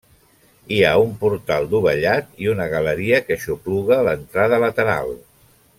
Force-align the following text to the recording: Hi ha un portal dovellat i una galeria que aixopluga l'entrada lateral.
Hi 0.75 0.77
ha 0.85 0.93
un 1.01 1.11
portal 1.23 1.67
dovellat 1.75 2.33
i 2.45 2.49
una 2.55 2.67
galeria 2.73 3.23
que 3.27 3.37
aixopluga 3.39 4.03
l'entrada 4.09 4.61
lateral. 4.65 5.15